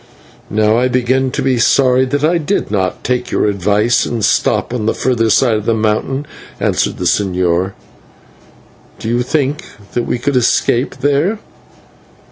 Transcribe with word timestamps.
"Now 0.49 0.77
I 0.79 0.87
begin 0.87 1.29
to 1.29 1.43
be 1.43 1.59
sorry 1.59 2.05
that 2.05 2.23
I 2.23 2.39
did 2.39 2.71
not 2.71 3.03
take 3.03 3.29
your 3.29 3.45
advice 3.45 4.03
and 4.03 4.25
stop 4.25 4.73
on 4.73 4.87
the 4.87 4.95
further 4.95 5.29
side 5.29 5.53
of 5.57 5.67
the 5.67 5.75
mountain," 5.75 6.25
answered 6.59 6.97
the 6.97 7.05
señor. 7.05 7.73
"Do 8.97 9.07
you 9.09 9.21
think 9.21 9.63
that 9.93 10.07
we 10.07 10.17
could 10.17 10.35
escape 10.35 11.01
there?" 11.01 11.37